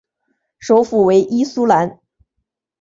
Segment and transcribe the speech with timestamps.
[0.57, 1.99] 首府为伊苏兰。